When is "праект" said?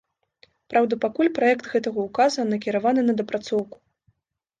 1.37-1.69